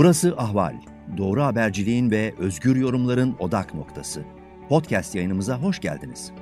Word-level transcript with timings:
Burası 0.00 0.34
Ahval. 0.36 0.74
Doğru 1.18 1.42
haberciliğin 1.42 2.10
ve 2.10 2.34
özgür 2.38 2.76
yorumların 2.76 3.36
odak 3.38 3.74
noktası. 3.74 4.24
Podcast 4.68 5.14
yayınımıza 5.14 5.62
hoş 5.62 5.80
geldiniz. 5.80 6.32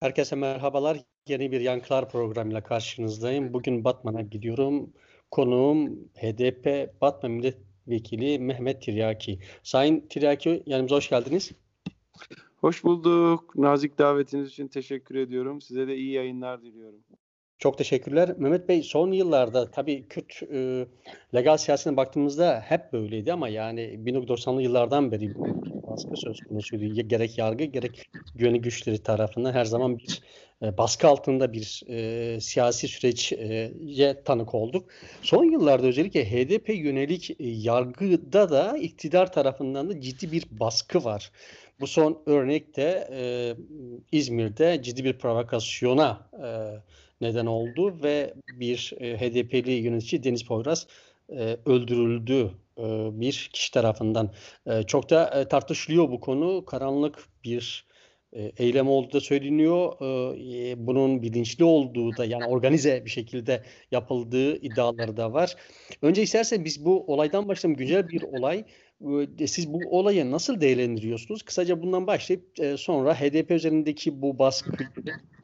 Herkese 0.00 0.36
merhabalar. 0.36 0.98
Yeni 1.28 1.52
bir 1.52 1.60
Yankılar 1.60 2.08
programıyla 2.08 2.62
karşınızdayım. 2.62 3.52
Bugün 3.52 3.84
Batman'a 3.84 4.22
gidiyorum. 4.22 4.92
Konuğum 5.30 5.88
HDP 6.14 6.94
Batman 7.00 7.32
Milletvekili 7.32 8.38
Mehmet 8.38 8.82
Tiryaki. 8.82 9.38
Sayın 9.62 10.00
Tiryaki 10.00 10.62
yanımıza 10.66 10.96
hoş 10.96 11.08
geldiniz. 11.08 11.52
Hoş 12.56 12.84
bulduk. 12.84 13.56
Nazik 13.56 13.98
davetiniz 13.98 14.48
için 14.48 14.68
teşekkür 14.68 15.14
ediyorum. 15.14 15.60
Size 15.60 15.88
de 15.88 15.96
iyi 15.96 16.12
yayınlar 16.12 16.62
diliyorum. 16.62 17.00
Çok 17.60 17.78
teşekkürler. 17.78 18.34
Mehmet 18.38 18.68
Bey 18.68 18.82
son 18.82 19.12
yıllarda 19.12 19.70
tabii 19.70 20.08
Kürt 20.08 20.42
e, 20.52 20.86
legal 21.34 21.56
siyasetine 21.56 21.96
baktığımızda 21.96 22.60
hep 22.60 22.92
böyleydi 22.92 23.32
ama 23.32 23.48
yani 23.48 23.80
1990'lı 23.80 24.62
yıllardan 24.62 25.12
beri 25.12 25.34
baskı 25.88 26.16
söz 26.16 26.40
konusuydu. 26.40 27.08
Gerek 27.08 27.38
yargı 27.38 27.64
gerek 27.64 28.06
güvenlik 28.34 28.64
güçleri 28.64 29.02
tarafından 29.02 29.52
her 29.52 29.64
zaman 29.64 29.98
bir 29.98 30.22
e, 30.62 30.78
baskı 30.78 31.08
altında 31.08 31.52
bir 31.52 31.82
e, 31.88 32.40
siyasi 32.40 32.88
sürece 32.88 34.22
tanık 34.24 34.54
olduk. 34.54 34.90
Son 35.22 35.44
yıllarda 35.44 35.86
özellikle 35.86 36.30
HDP 36.30 36.68
yönelik 36.68 37.30
e, 37.30 37.34
yargıda 37.38 38.50
da 38.50 38.76
iktidar 38.78 39.32
tarafından 39.32 39.90
da 39.90 40.00
ciddi 40.00 40.32
bir 40.32 40.44
baskı 40.50 41.04
var. 41.04 41.30
Bu 41.80 41.86
son 41.86 42.22
örnekte 42.26 43.08
e, 43.12 43.54
İzmir'de 44.12 44.82
ciddi 44.82 45.04
bir 45.04 45.18
provokasyona 45.18 46.28
e, 46.42 46.48
neden 47.20 47.46
oldu 47.46 48.02
ve 48.02 48.34
bir 48.52 48.92
e, 49.00 49.16
HDP'li 49.16 49.72
yönetici 49.72 50.24
Deniz 50.24 50.44
Poyraz 50.44 50.86
e, 51.28 51.56
öldürüldü 51.66 52.50
e, 52.78 52.82
bir 53.20 53.50
kişi 53.52 53.72
tarafından. 53.72 54.32
E, 54.66 54.82
çok 54.82 55.10
da 55.10 55.48
tartışılıyor 55.48 56.10
bu 56.10 56.20
konu. 56.20 56.64
Karanlık 56.64 57.28
bir 57.44 57.90
eylem 58.56 58.88
olduğu 58.88 59.12
da 59.12 59.20
söyleniyor. 59.20 59.92
Bunun 60.86 61.22
bilinçli 61.22 61.64
olduğu 61.64 62.16
da 62.16 62.24
yani 62.24 62.44
organize 62.44 63.04
bir 63.04 63.10
şekilde 63.10 63.62
yapıldığı 63.90 64.56
iddiaları 64.56 65.16
da 65.16 65.32
var. 65.32 65.56
Önce 66.02 66.22
istersen 66.22 66.64
biz 66.64 66.84
bu 66.84 67.12
olaydan 67.12 67.48
başlayalım. 67.48 67.78
Güncel 67.78 68.08
bir 68.08 68.22
olay. 68.22 68.64
Siz 69.46 69.72
bu 69.72 69.80
olayı 69.90 70.30
nasıl 70.30 70.60
değerlendiriyorsunuz? 70.60 71.42
Kısaca 71.42 71.82
bundan 71.82 72.06
başlayıp 72.06 72.60
e, 72.60 72.76
sonra 72.76 73.14
HDP 73.14 73.50
üzerindeki 73.50 74.22
bu 74.22 74.38
baskı 74.38 74.70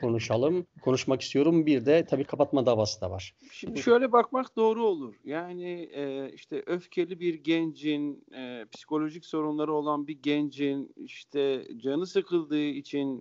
konuşalım. 0.01 0.67
Konuşmak 0.83 1.23
istiyorum. 1.23 1.67
Bir 1.67 1.87
de 1.87 2.07
tabii 2.07 2.25
kapatma 2.25 2.67
davası 2.67 3.01
da 3.01 3.11
var. 3.11 3.35
Şimdi 3.53 3.83
şöyle 3.83 4.13
bakmak 4.13 4.57
doğru 4.57 4.87
olur. 4.87 5.15
Yani 5.25 5.91
e, 5.95 6.31
işte 6.35 6.63
öfkeli 6.67 7.21
bir 7.21 7.35
gencin, 7.35 8.25
e, 8.35 8.65
psikolojik 8.73 9.25
sorunları 9.25 9.73
olan 9.73 10.07
bir 10.07 10.23
gencin 10.23 10.95
işte 10.97 11.69
canı 11.77 12.07
sıkıldığı 12.07 12.65
için 12.65 13.19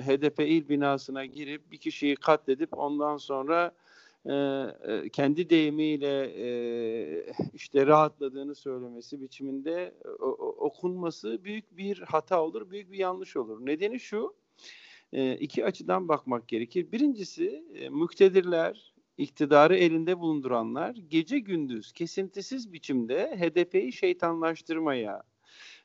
HDP 0.00 0.40
il 0.40 0.68
binasına 0.68 1.24
girip 1.24 1.72
bir 1.72 1.78
kişiyi 1.78 2.16
katledip 2.16 2.78
ondan 2.78 3.16
sonra 3.16 3.72
e, 4.26 5.08
kendi 5.12 5.50
deyimiyle 5.50 6.24
e, 6.24 7.32
işte 7.54 7.86
rahatladığını 7.86 8.54
söylemesi 8.54 9.20
biçiminde 9.20 9.94
okunması 10.58 11.44
büyük 11.44 11.76
bir 11.76 11.98
hata 11.98 12.42
olur, 12.42 12.70
büyük 12.70 12.92
bir 12.92 12.98
yanlış 12.98 13.36
olur. 13.36 13.66
Nedeni 13.66 14.00
şu, 14.00 14.34
e, 15.12 15.36
iki 15.36 15.64
açıdan 15.64 16.08
bakmak 16.08 16.48
gerekir. 16.48 16.92
Birincisi 16.92 17.64
e, 17.74 17.88
müktedirler, 17.88 18.94
iktidarı 19.18 19.76
elinde 19.76 20.18
bulunduranlar 20.18 20.94
gece 20.94 21.38
gündüz 21.38 21.92
kesintisiz 21.92 22.72
biçimde 22.72 23.36
HDP'yi 23.36 23.92
şeytanlaştırmaya, 23.92 25.22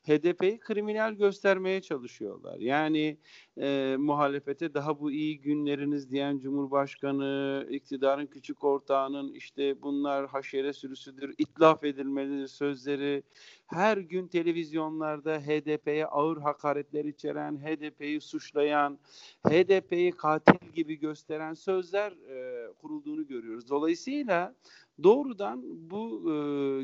HDP'yi 0.08 0.60
kriminal 0.60 1.14
göstermeye 1.14 1.82
çalışıyorlar. 1.82 2.60
Yani 2.60 3.18
e, 3.62 3.96
muhalefete 4.00 4.74
daha 4.74 5.00
bu 5.00 5.12
iyi 5.12 5.42
günleriniz 5.42 6.12
diyen 6.12 6.40
Cumhurbaşkanı, 6.40 7.66
iktidarın 7.70 8.26
küçük 8.26 8.64
ortağının 8.64 9.34
işte 9.34 9.82
bunlar 9.82 10.28
haşere 10.28 10.74
sürüsüdür, 10.74 11.36
itlaf 11.38 11.84
edilmelidir 11.84 12.48
sözleri, 12.48 13.24
her 13.68 13.98
gün 13.98 14.28
televizyonlarda 14.28 15.40
HDP'ye 15.40 16.06
ağır 16.06 16.38
hakaretler 16.38 17.06
içeren, 17.06 17.58
HDP'yi 17.58 18.22
suçlayan, 18.22 19.00
HDP'yi 19.48 20.12
katil 20.12 20.68
gibi 20.74 21.00
gösteren 21.00 21.54
sözler 21.54 22.12
e, 22.12 22.68
kurulduğunu 22.74 23.28
görüyoruz. 23.28 23.70
Dolayısıyla 23.70 24.56
doğrudan 25.04 25.64
bu 25.66 26.32
e, 26.32 26.36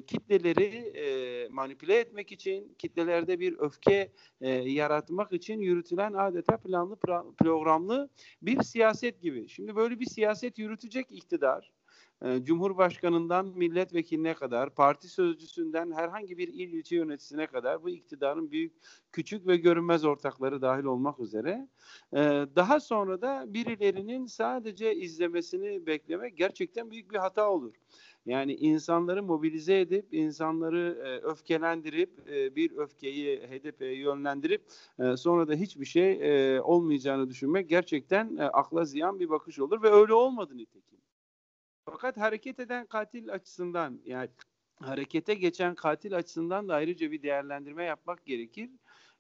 kitleleri 0.02 0.76
e, 0.76 1.48
manipüle 1.50 2.00
etmek 2.00 2.32
için, 2.32 2.76
kitlelerde 2.80 3.40
bir 3.40 3.60
öfke 3.60 4.12
e, 4.42 4.50
yaratmak 4.50 5.34
için 5.34 5.60
yürütülen 5.60 6.14
adeta 6.14 6.58
planlı 6.58 6.96
programlı 7.38 8.10
bir 8.42 8.62
siyaset 8.62 9.22
gibi. 9.22 9.50
Şimdi 9.50 9.76
böyle 9.76 10.00
bir 10.00 10.06
siyaset 10.06 10.58
yürütecek 10.58 11.12
iktidar, 11.12 11.72
Cumhurbaşkanından 12.44 13.46
milletvekiline 13.56 14.34
kadar, 14.34 14.70
parti 14.70 15.10
sözcüsünden 15.10 15.92
herhangi 15.92 16.38
bir 16.38 16.48
il 16.48 16.74
ilçe 16.74 16.96
yöneticisine 16.96 17.48
kadar 17.48 17.84
bu 17.84 17.90
iktidarın 17.90 18.52
büyük, 18.52 18.74
küçük 19.12 19.48
ve 19.48 19.58
görünmez 19.58 20.06
ortakları 20.06 20.62
dahil 20.62 20.84
olmak 20.84 21.20
üzere. 21.20 21.68
E, 22.14 22.20
daha 22.56 22.80
sonra 22.80 23.22
da 23.22 23.46
birilerinin 23.48 24.26
sadece 24.26 24.96
izlemesini 24.96 25.86
beklemek 25.86 26.38
gerçekten 26.38 26.92
büyük 26.92 27.12
bir 27.12 27.18
hata 27.18 27.50
olur. 27.50 27.74
Yani 28.26 28.54
insanları 28.54 29.24
mobilize 29.24 29.80
edip, 29.80 30.14
insanları 30.14 31.02
e, 31.06 31.28
öfkelendirip, 31.28 32.30
e, 32.30 32.56
bir 32.56 32.78
öfkeyi 32.78 33.38
HDP'ye 33.38 33.98
yönlendirip 33.98 34.62
sonra 35.16 35.48
da 35.48 35.54
hiçbir 35.54 35.86
şey 35.86 36.60
olmayacağını 36.62 37.30
düşünmek 37.30 37.70
gerçekten 37.70 38.38
e, 38.38 38.44
akla 38.44 38.86
ziyan 38.86 39.20
bir 39.20 39.30
bakış 39.30 39.60
olur 39.60 39.84
ve 39.84 39.90
öyle 39.90 40.14
olmadı 40.14 40.58
nitekim. 40.58 41.03
Fakat 41.86 42.18
hareket 42.18 42.60
eden 42.60 42.86
katil 42.86 43.34
açısından 43.34 44.02
yani 44.06 44.30
harekete 44.76 45.34
geçen 45.34 45.76
katil 45.76 46.16
açısından 46.16 46.70
da 46.70 46.76
ayrıca 46.76 47.12
bir 47.12 47.24
değerlendirme 47.24 47.84
yapmak 47.84 48.26
gerekir. 48.26 48.70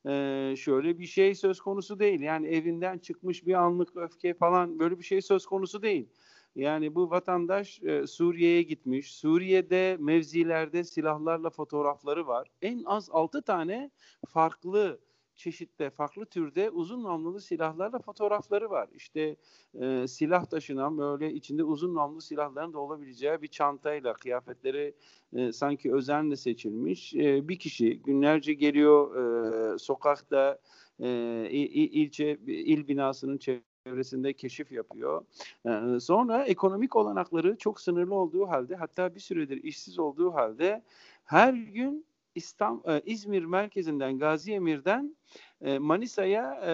Ee, 0.07 0.55
şöyle 0.57 0.99
bir 0.99 1.05
şey 1.05 1.35
söz 1.35 1.61
konusu 1.61 1.99
değil. 1.99 2.21
Yani 2.21 2.47
evinden 2.47 2.97
çıkmış 2.97 3.45
bir 3.45 3.53
anlık 3.53 3.97
öfke 3.97 4.33
falan 4.33 4.79
böyle 4.79 4.99
bir 4.99 5.03
şey 5.03 5.21
söz 5.21 5.45
konusu 5.45 5.81
değil. 5.81 6.09
Yani 6.55 6.95
bu 6.95 7.09
vatandaş 7.09 7.83
e, 7.83 8.07
Suriye'ye 8.07 8.61
gitmiş. 8.61 9.15
Suriye'de 9.15 9.97
mevzilerde 9.99 10.83
silahlarla 10.83 11.49
fotoğrafları 11.49 12.27
var. 12.27 12.47
En 12.61 12.83
az 12.83 13.09
6 13.11 13.41
tane 13.41 13.91
farklı 14.27 14.99
çeşitte, 15.35 15.89
farklı 15.89 16.25
türde 16.25 16.69
uzun 16.69 17.03
namlulu 17.03 17.39
silahlarla 17.39 17.99
fotoğrafları 17.99 18.69
var. 18.69 18.89
İşte 18.93 19.35
e, 19.81 20.07
silah 20.07 20.45
taşınan 20.45 20.97
böyle 20.97 21.33
içinde 21.33 21.63
uzun 21.63 21.95
namlulu 21.95 22.21
silahların 22.21 22.73
da 22.73 22.79
olabileceği 22.79 23.41
bir 23.41 23.47
çantayla 23.47 24.13
kıyafetleri 24.13 24.93
e, 25.33 25.51
sanki 25.51 25.93
özenle 25.93 26.35
seçilmiş 26.35 27.13
e, 27.15 27.47
bir 27.47 27.59
kişi 27.59 27.99
günlerce 27.99 28.53
geliyor 28.53 29.15
e, 29.15 29.77
sokakta 29.77 30.59
e, 30.99 31.09
il, 31.51 31.89
ilçe 31.93 32.37
il 32.47 32.87
binasının 32.87 33.37
çevresinde 33.37 34.33
keşif 34.33 34.71
yapıyor. 34.71 35.25
Ee, 35.65 35.99
sonra 35.99 36.43
ekonomik 36.43 36.95
olanakları 36.95 37.57
çok 37.57 37.81
sınırlı 37.81 38.15
olduğu 38.15 38.47
halde 38.47 38.75
hatta 38.75 39.15
bir 39.15 39.19
süredir 39.19 39.63
işsiz 39.63 39.99
olduğu 39.99 40.33
halde 40.33 40.83
her 41.25 41.53
gün 41.53 42.05
İstanbul, 42.35 42.91
e, 42.91 43.01
İzmir 43.05 43.45
merkezinden 43.45 44.19
Gazi 44.19 44.53
Emir'den 44.53 45.15
e, 45.61 45.79
Manisa'ya 45.79 46.53
e, 46.53 46.71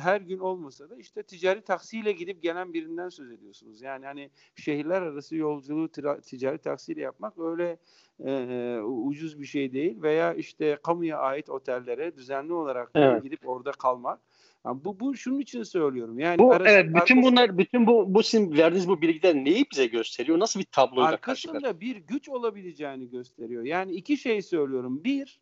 her 0.00 0.20
gün 0.20 0.38
olmasa 0.38 0.90
da 0.90 0.96
işte 0.96 1.22
ticari 1.22 1.60
taksiyle 1.60 2.12
gidip 2.12 2.42
gelen 2.42 2.72
birinden 2.72 3.08
söz 3.08 3.32
ediyorsunuz. 3.32 3.82
Yani 3.82 4.06
hani 4.06 4.30
şehirler 4.56 5.02
arası 5.02 5.36
yolculuğu 5.36 5.88
ticari 6.22 6.58
taksiyle 6.58 7.00
yapmak 7.00 7.38
öyle 7.38 7.78
e, 8.26 8.78
ucuz 8.80 9.40
bir 9.40 9.46
şey 9.46 9.72
değil 9.72 10.02
veya 10.02 10.34
işte 10.34 10.78
kamuya 10.82 11.18
ait 11.18 11.50
otellere 11.50 12.16
düzenli 12.16 12.52
olarak 12.52 12.90
evet. 12.94 13.22
gidip 13.22 13.48
orada 13.48 13.72
kalmak 13.72 14.20
yani 14.66 14.84
bu 14.84 15.00
bu 15.00 15.16
şunun 15.16 15.40
için 15.40 15.62
söylüyorum. 15.62 16.18
Yani 16.18 16.38
bu, 16.38 16.52
arası, 16.52 16.70
evet 16.70 16.86
bütün 16.86 16.96
arkasında, 16.96 17.22
bunlar 17.22 17.58
bütün 17.58 17.86
bu 17.86 18.14
bu 18.14 18.22
sizin 18.22 18.52
verdiğiniz 18.52 18.88
bu 18.88 19.02
bilgiler 19.02 19.34
neyi 19.34 19.66
bize 19.72 19.86
gösteriyor? 19.86 20.38
Nasıl 20.38 20.60
bir 20.60 20.64
tabloyla 20.64 21.08
Arkasında 21.08 21.80
bir 21.80 21.96
güç 21.96 22.28
olabileceğini 22.28 23.10
gösteriyor. 23.10 23.64
Yani 23.64 23.92
iki 23.92 24.16
şey 24.16 24.42
söylüyorum. 24.42 25.04
Bir 25.04 25.40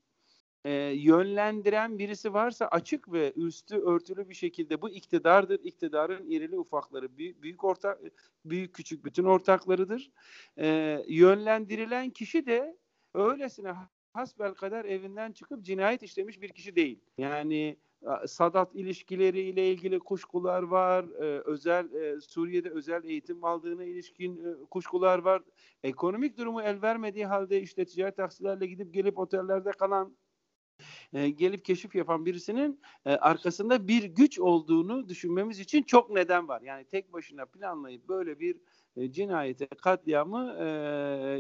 e, 0.65 0.73
yönlendiren 0.95 1.99
birisi 1.99 2.35
varsa 2.35 2.67
açık 2.67 3.13
ve 3.13 3.33
üstü 3.37 3.77
örtülü 3.77 4.29
bir 4.29 4.35
şekilde 4.35 4.83
bu 4.83 4.91
iktidardır. 4.91 5.61
İktidarın 5.65 6.31
irili 6.31 6.59
ufakları 6.59 7.17
büyük, 7.17 7.43
büyük 7.43 7.65
ortak 7.65 8.01
büyük 8.45 8.75
küçük 8.75 9.05
bütün 9.05 9.25
ortaklarıdır. 9.25 10.11
E, 10.59 10.99
yönlendirilen 11.09 12.11
kişi 12.11 12.47
de 12.47 12.77
öylesine 13.15 13.73
hasbel 14.13 14.55
kadar 14.55 14.85
evinden 14.85 15.33
çıkıp 15.33 15.65
cinayet 15.65 16.03
işlemiş 16.03 16.43
bir 16.43 16.49
kişi 16.49 16.77
değil. 16.77 17.01
Yani 17.19 17.77
Sadat 18.27 18.75
ilişkileriyle 18.75 19.71
ilgili 19.71 19.99
kuşkular 19.99 20.63
var. 20.63 21.05
E, 21.05 21.41
özel 21.45 21.93
e, 21.93 22.21
Suriye'de 22.21 22.71
özel 22.71 23.05
eğitim 23.05 23.45
aldığına 23.45 23.85
ilişkin 23.85 24.37
e, 24.45 24.65
kuşkular 24.71 25.19
var. 25.19 25.43
Ekonomik 25.83 26.39
durumu 26.39 26.63
el 26.63 26.83
vermediği 26.83 27.27
halde 27.27 27.63
işte 27.63 27.85
ticaret 27.85 28.17
taksilerle 28.17 28.67
gidip 28.67 28.95
gelip 28.95 29.19
otellerde 29.19 29.71
kalan 29.71 30.17
gelip 31.13 31.65
keşif 31.65 31.95
yapan 31.95 32.27
birisinin 32.27 32.81
arkasında 33.05 33.89
bir 33.89 34.05
güç 34.05 34.39
olduğunu 34.39 35.09
düşünmemiz 35.09 35.61
için 35.61 35.83
çok 35.83 36.11
neden 36.11 36.49
var. 36.49 36.63
Yani 36.63 36.85
tek 36.85 37.13
başına 37.13 37.47
planlayıp 37.47 38.09
böyle 38.09 38.41
bir 38.41 38.57
cinayete, 39.11 39.67
katliamı 39.67 40.57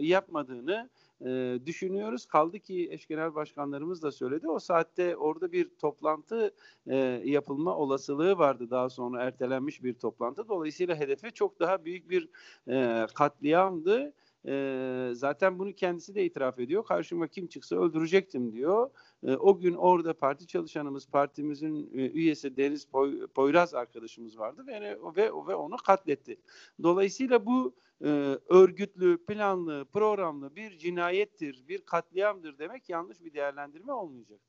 yapmadığını 0.01 0.91
e, 1.27 1.59
düşünüyoruz. 1.67 2.27
Kaldı 2.27 2.59
ki 2.59 2.89
eş 2.91 3.07
genel 3.07 3.35
başkanlarımız 3.35 4.03
da 4.03 4.13
söyledi. 4.13 4.49
O 4.49 4.59
saatte 4.59 5.17
orada 5.17 5.53
bir 5.53 5.69
toplantı 5.79 6.55
e, 6.87 6.97
yapılma 7.25 7.77
olasılığı 7.77 8.39
vardı. 8.39 8.71
Daha 8.71 8.89
sonra 8.89 9.23
ertelenmiş 9.23 9.83
bir 9.83 9.95
toplantı. 9.95 10.49
Dolayısıyla 10.49 10.97
hedefe 10.97 11.31
çok 11.31 11.61
daha 11.61 11.85
büyük 11.85 12.11
bir 12.11 12.29
e, 12.69 13.07
katliamdı. 13.15 14.13
E, 14.47 15.11
zaten 15.13 15.59
bunu 15.59 15.73
kendisi 15.73 16.15
de 16.15 16.25
itiraf 16.25 16.59
ediyor. 16.59 16.85
Karşıma 16.85 17.29
kim 17.29 17.47
çıksa 17.47 17.77
öldürecektim 17.77 18.53
diyor. 18.53 18.91
E, 19.23 19.37
o 19.37 19.59
gün 19.59 19.75
orada 19.75 20.15
parti 20.15 20.47
çalışanımız, 20.47 21.09
partimizin 21.09 21.91
e, 21.95 22.11
üyesi 22.11 22.57
Deniz 22.57 22.85
Poy, 22.85 23.27
Poyraz 23.27 23.75
arkadaşımız 23.75 24.39
vardı 24.39 24.65
ve, 24.67 24.99
ve, 25.17 25.27
ve 25.27 25.55
onu 25.55 25.77
katletti. 25.77 26.41
Dolayısıyla 26.83 27.47
bu 27.47 27.75
e, 28.05 28.09
örgütlü, 28.49 29.25
planlı, 29.27 29.85
programlı 29.93 30.57
bir 30.57 30.79
cinayettir, 30.79 31.69
bir 31.69 31.81
katliamdır 31.81 32.59
demek 32.59 32.89
yanlış 32.89 33.21
bir 33.21 33.35
değerlendirme 33.35 33.93
olmayacak. 33.93 34.41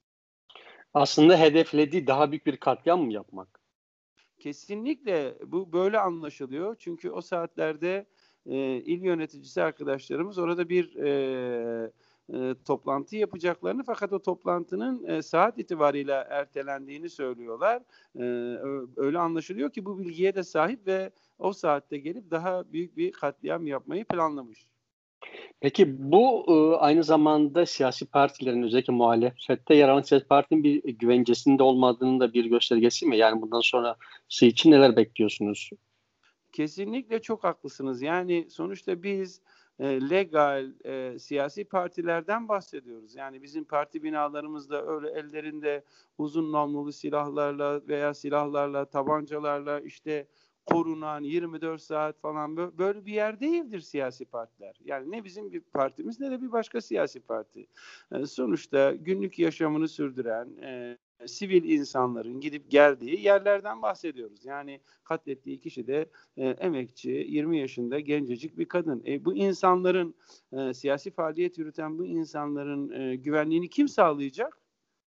Aslında 0.93 1.39
hedeflediği 1.39 2.07
daha 2.07 2.31
büyük 2.31 2.45
bir 2.45 2.57
katliam 2.57 3.01
mı 3.01 3.13
yapmak? 3.13 3.61
Kesinlikle 4.39 5.37
bu 5.45 5.73
böyle 5.73 5.99
anlaşılıyor. 5.99 6.75
Çünkü 6.79 7.09
o 7.11 7.21
saatlerde 7.21 8.05
e, 8.45 8.57
il 8.75 9.03
yöneticisi 9.03 9.61
arkadaşlarımız 9.61 10.37
orada 10.37 10.69
bir 10.69 10.95
e, 10.95 11.91
e, 12.33 12.55
toplantı 12.65 13.15
yapacaklarını 13.15 13.83
fakat 13.83 14.13
o 14.13 14.19
toplantının 14.19 15.07
e, 15.07 15.21
saat 15.21 15.59
itibariyle 15.59 16.25
ertelendiğini 16.29 17.09
söylüyorlar. 17.09 17.81
E, 18.15 18.23
öyle 18.97 19.19
anlaşılıyor 19.19 19.71
ki 19.71 19.85
bu 19.85 19.99
bilgiye 19.99 20.35
de 20.35 20.43
sahip 20.43 20.87
ve 20.87 21.11
o 21.39 21.53
saatte 21.53 21.97
gelip 21.97 22.31
daha 22.31 22.73
büyük 22.73 22.97
bir 22.97 23.11
katliam 23.11 23.67
yapmayı 23.67 24.05
planlamış. 24.05 24.65
Peki 25.59 26.11
bu 26.11 26.45
e, 26.47 26.77
aynı 26.77 27.03
zamanda 27.03 27.65
siyasi 27.65 28.05
partilerin 28.05 28.63
özellikle 28.63 28.93
muhalefette 28.93 29.75
yer 29.75 29.89
alan 29.89 30.01
siyasi 30.01 30.27
partinin 30.27 30.63
bir 30.63 30.83
güvencesinde 30.83 31.63
olmadığının 31.63 32.19
da 32.19 32.33
bir 32.33 32.45
göstergesi 32.45 33.05
mi? 33.05 33.17
Yani 33.17 33.41
bundan 33.41 33.61
sonra 33.61 33.95
için 34.41 34.71
neler 34.71 34.95
bekliyorsunuz? 34.95 35.69
Kesinlikle 36.51 37.21
çok 37.21 37.43
haklısınız. 37.43 38.01
Yani 38.01 38.47
sonuçta 38.49 39.03
biz 39.03 39.41
e, 39.79 40.09
legal 40.09 40.71
e, 40.85 41.19
siyasi 41.19 41.63
partilerden 41.63 42.47
bahsediyoruz. 42.47 43.15
Yani 43.15 43.43
bizim 43.43 43.63
parti 43.63 44.03
binalarımızda 44.03 44.85
öyle 44.85 45.09
ellerinde 45.09 45.83
uzun 46.17 46.51
namlulu 46.51 46.91
silahlarla 46.91 47.87
veya 47.87 48.13
silahlarla, 48.13 48.85
tabancalarla 48.85 49.79
işte 49.79 50.27
korunan 50.65 51.21
24 51.23 51.81
saat 51.81 52.19
falan 52.19 52.57
böyle 52.57 53.05
bir 53.05 53.13
yer 53.13 53.39
değildir 53.39 53.79
siyasi 53.79 54.25
partiler. 54.25 54.75
Yani 54.83 55.11
ne 55.11 55.23
bizim 55.23 55.51
bir 55.51 55.61
partimiz 55.61 56.19
ne 56.19 56.31
de 56.31 56.41
bir 56.41 56.51
başka 56.51 56.81
siyasi 56.81 57.19
parti. 57.19 57.67
E, 58.11 58.25
sonuçta 58.25 58.91
günlük 58.91 59.39
yaşamını 59.39 59.87
sürdüren, 59.87 60.57
e, 60.63 60.97
sivil 61.27 61.63
insanların 61.63 62.41
gidip 62.41 62.71
geldiği 62.71 63.21
yerlerden 63.21 63.81
bahsediyoruz. 63.81 64.45
Yani 64.45 64.81
katlettiği 65.03 65.59
kişi 65.59 65.87
de 65.87 66.09
e, 66.37 66.47
emekçi, 66.47 67.09
20 67.09 67.59
yaşında 67.59 67.99
gencecik 67.99 68.57
bir 68.57 68.65
kadın. 68.65 69.03
E, 69.05 69.25
bu 69.25 69.35
insanların 69.35 70.15
e, 70.51 70.73
siyasi 70.73 71.11
faaliyet 71.11 71.57
yürüten 71.57 71.97
bu 71.97 72.05
insanların 72.05 72.91
e, 72.91 73.15
güvenliğini 73.15 73.69
kim 73.69 73.87
sağlayacak? 73.87 74.61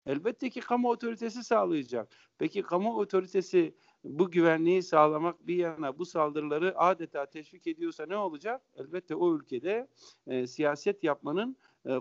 Elbette 0.06 0.50
ki 0.50 0.60
kamu 0.60 0.90
otoritesi 0.90 1.44
sağlayacak. 1.44 2.08
Peki 2.38 2.62
kamu 2.62 2.96
otoritesi 2.98 3.74
bu 4.04 4.30
güvenliği 4.30 4.82
sağlamak 4.82 5.46
bir 5.46 5.56
yana 5.56 5.98
bu 5.98 6.04
saldırıları 6.04 6.78
adeta 6.78 7.26
teşvik 7.26 7.66
ediyorsa 7.66 8.06
ne 8.06 8.16
olacak? 8.16 8.62
Elbette 8.76 9.14
o 9.14 9.36
ülkede 9.36 9.88
e, 10.26 10.46
siyaset 10.46 11.04
yapmanın 11.04 11.56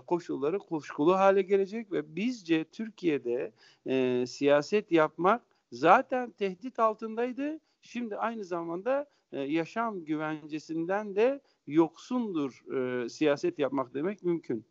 koşulları 0.07 0.59
kuşkulu 0.59 1.15
hale 1.15 1.41
gelecek 1.41 1.91
ve 1.91 2.15
bizce 2.15 2.63
Türkiye'de 2.63 3.51
e, 3.87 4.25
siyaset 4.27 4.91
yapmak 4.91 5.41
zaten 5.71 6.31
tehdit 6.31 6.79
altındaydı. 6.79 7.59
Şimdi 7.81 8.17
aynı 8.17 8.43
zamanda 8.43 9.09
e, 9.31 9.39
yaşam 9.39 10.05
güvencesinden 10.05 11.15
de 11.15 11.41
yoksundur 11.67 12.73
e, 12.75 13.09
siyaset 13.09 13.59
yapmak 13.59 13.93
demek 13.93 14.23
mümkün. 14.23 14.65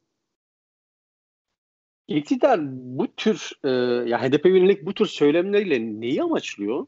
İktidar 2.08 2.60
bu 2.72 3.14
tür 3.16 3.50
e, 3.64 3.68
ya 4.08 4.22
HDP 4.22 4.46
yönelik 4.46 4.86
bu 4.86 4.94
tür 4.94 5.06
söylemleriyle 5.06 6.00
neyi 6.00 6.22
amaçlıyor? 6.22 6.86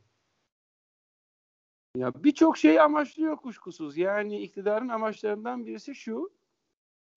Ya 1.97 2.13
birçok 2.25 2.59
şey 2.59 2.81
amaçlıyor 2.81 3.37
kuşkusuz. 3.37 3.97
Yani 3.97 4.41
iktidarın 4.41 4.89
amaçlarından 4.89 5.67
birisi 5.67 5.95
şu 5.95 6.31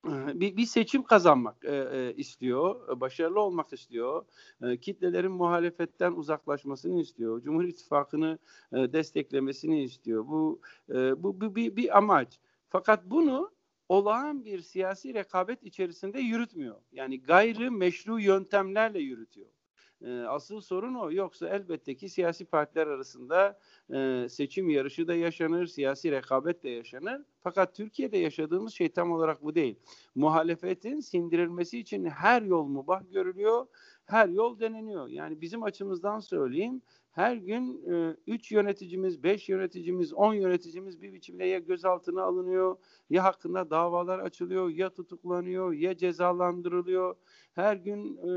bir, 0.08 0.58
bir 0.58 0.66
seçim 0.66 1.04
kazanmak 1.04 1.66
e, 1.66 1.76
e, 1.76 2.14
istiyor, 2.14 3.00
başarılı 3.02 3.42
olmak 3.42 3.74
istiyor, 3.74 4.26
e, 4.62 4.78
kitlelerin 4.78 5.32
muhalefetten 5.32 6.12
uzaklaşmasını 6.12 7.02
istiyor, 7.02 7.42
Cumhur 7.42 7.64
İttifakı'nı 7.64 8.40
e, 8.74 8.78
desteklemesini 8.94 9.84
istiyor. 9.84 10.28
Bu 10.28 10.62
e, 10.90 11.24
bu, 11.24 11.42
bu 11.42 11.56
bir, 11.56 11.76
bir 11.76 11.98
amaç. 11.98 12.40
Fakat 12.70 13.06
bunu 13.06 13.52
olağan 13.90 14.46
bir 14.46 14.62
siyasi 14.62 15.14
rekabet 15.14 15.64
içerisinde 15.64 16.20
yürütmüyor. 16.20 16.76
Yani 16.92 17.22
gayri 17.22 17.70
meşru 17.70 18.20
yöntemlerle 18.20 19.00
yürütüyor. 19.00 19.57
E, 20.02 20.22
asıl 20.22 20.62
sorun 20.62 20.94
o. 20.94 21.12
Yoksa 21.12 21.50
elbette 21.50 21.96
ki 21.96 22.10
siyasi 22.10 22.46
partiler 22.46 22.88
arasında 22.88 23.60
e, 23.94 24.28
seçim 24.30 24.70
yarışı 24.70 25.08
da 25.08 25.16
yaşanır, 25.16 25.66
siyasi 25.66 26.12
rekabet 26.12 26.64
de 26.64 26.70
yaşanır. 26.70 27.22
Fakat 27.44 27.76
Türkiye'de 27.76 28.18
yaşadığımız 28.18 28.74
şey 28.74 28.90
tam 28.90 29.12
olarak 29.12 29.44
bu 29.44 29.56
değil. 29.56 29.80
Muhalefetin 30.16 31.00
sindirilmesi 31.00 31.80
için 31.80 32.06
her 32.06 32.42
yol 32.42 32.66
mubah 32.66 33.02
görülüyor, 33.12 33.66
her 34.06 34.30
yol 34.30 34.60
deneniyor. 34.60 35.08
Yani 35.08 35.42
bizim 35.42 35.64
açımızdan 35.64 36.20
söyleyeyim, 36.20 36.82
her 37.18 37.36
gün 37.36 37.84
3 38.28 38.52
e, 38.52 38.56
yöneticimiz, 38.56 39.24
5 39.24 39.50
yöneticimiz, 39.50 40.14
10 40.14 40.34
yöneticimiz 40.34 41.02
bir 41.02 41.14
biçimde 41.14 41.46
ya 41.46 41.60
gözaltına 41.60 42.24
alınıyor, 42.24 42.78
ya 43.10 43.24
hakkında 43.24 43.70
davalar 43.70 44.20
açılıyor, 44.20 44.70
ya 44.70 44.90
tutuklanıyor, 44.90 45.74
ya 45.74 45.98
cezalandırılıyor. 45.98 47.16
Her 47.54 47.76
gün 47.76 48.18
e, 48.18 48.30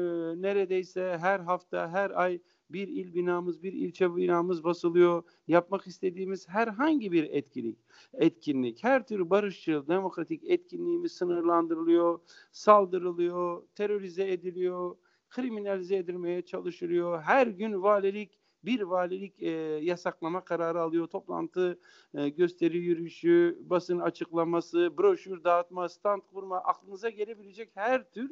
neredeyse 0.42 1.18
her 1.20 1.40
hafta, 1.40 1.90
her 1.90 2.10
ay 2.10 2.40
bir 2.70 2.88
il 2.88 3.14
binamız, 3.14 3.62
bir 3.62 3.72
ilçe 3.72 4.16
binamız 4.16 4.64
basılıyor. 4.64 5.22
Yapmak 5.48 5.86
istediğimiz 5.86 6.48
herhangi 6.48 7.12
bir 7.12 7.24
etkinlik, 7.24 7.78
etkinlik, 8.14 8.84
her 8.84 9.06
tür 9.06 9.30
barışçıl, 9.30 9.88
demokratik 9.88 10.44
etkinliğimiz 10.44 11.12
sınırlandırılıyor, 11.12 12.20
saldırılıyor, 12.52 13.62
terörize 13.74 14.32
ediliyor, 14.32 14.96
kriminalize 15.30 15.96
edilmeye 15.96 16.42
çalışılıyor. 16.42 17.22
Her 17.22 17.46
gün 17.46 17.82
valilik 17.82 18.39
bir 18.64 18.80
valilik 18.80 19.42
e, 19.42 19.50
yasaklama 19.82 20.44
kararı 20.44 20.80
alıyor. 20.80 21.06
Toplantı, 21.06 21.78
e, 22.14 22.28
gösteri 22.28 22.78
yürüyüşü, 22.78 23.58
basın 23.60 23.98
açıklaması, 23.98 24.98
broşür 24.98 25.44
dağıtma, 25.44 25.88
stand 25.88 26.22
kurma, 26.32 26.58
aklınıza 26.58 27.10
gelebilecek 27.10 27.70
her 27.74 28.10
tür 28.10 28.30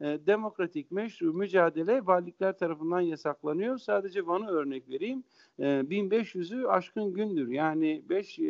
e, 0.00 0.04
demokratik, 0.26 0.90
meşru 0.90 1.32
mücadele 1.32 2.06
valilikler 2.06 2.58
tarafından 2.58 3.00
yasaklanıyor. 3.00 3.78
Sadece 3.78 4.26
Van'ı 4.26 4.50
örnek 4.50 4.88
vereyim. 4.88 5.24
E, 5.58 5.64
1500'ü 5.64 6.66
aşkın 6.66 7.14
gündür. 7.14 7.48
Yani 7.48 8.02
5 8.08 8.38
e, 8.38 8.44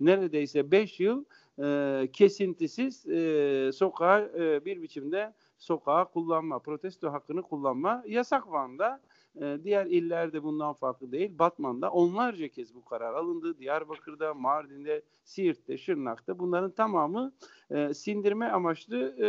neredeyse 0.00 0.70
5 0.70 1.00
yıl 1.00 1.24
e, 1.62 2.08
kesintisiz 2.12 3.06
e, 3.06 3.70
sokağa 3.74 4.20
e, 4.20 4.64
bir 4.64 4.82
biçimde 4.82 5.32
sokağa 5.58 6.04
kullanma, 6.04 6.58
protesto 6.58 7.12
hakkını 7.12 7.42
kullanma 7.42 8.04
yasak 8.06 8.50
Van'da. 8.50 9.00
E, 9.40 9.58
diğer 9.64 9.86
illerde 9.86 10.42
bundan 10.42 10.74
farklı 10.74 11.12
değil. 11.12 11.38
Batman'da 11.38 11.90
onlarca 11.90 12.48
kez 12.48 12.74
bu 12.74 12.84
karar 12.84 13.14
alındı. 13.14 13.58
Diyarbakır'da, 13.58 14.34
Mardin'de, 14.34 15.02
Siirt'te, 15.24 15.78
Şırnak'ta 15.78 16.38
bunların 16.38 16.70
tamamı 16.70 17.32
e, 17.70 17.94
sindirme 17.94 18.46
amaçlı 18.46 19.16
e, 19.22 19.28